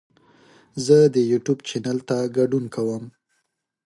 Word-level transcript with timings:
زه 0.85 0.97
د 1.15 1.15
یوټیوب 1.31 1.59
چینل 1.67 1.97
ته 2.09 2.17
ګډون 2.37 2.65
کوم. 2.75 3.03